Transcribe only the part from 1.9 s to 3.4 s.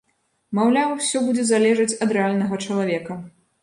ад рэальнага чалавека.